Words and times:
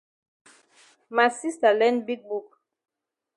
Ma 1.15 1.25
sista 1.39 1.69
learn 1.79 1.97
big 2.07 2.21
book. 2.29 2.47